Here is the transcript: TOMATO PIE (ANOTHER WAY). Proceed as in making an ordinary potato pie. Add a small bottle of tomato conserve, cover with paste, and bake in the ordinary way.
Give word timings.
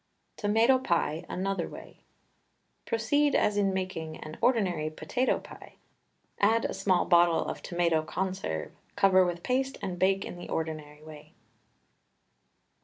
TOMATO 0.35 0.79
PIE 0.79 1.25
(ANOTHER 1.29 1.67
WAY). 1.69 1.99
Proceed 2.87 3.35
as 3.35 3.55
in 3.55 3.71
making 3.71 4.17
an 4.17 4.35
ordinary 4.41 4.89
potato 4.89 5.37
pie. 5.37 5.75
Add 6.39 6.65
a 6.65 6.73
small 6.73 7.05
bottle 7.05 7.45
of 7.45 7.61
tomato 7.61 8.01
conserve, 8.01 8.71
cover 8.95 9.23
with 9.23 9.43
paste, 9.43 9.77
and 9.79 9.99
bake 9.99 10.25
in 10.25 10.37
the 10.37 10.49
ordinary 10.49 11.03
way. 11.03 11.33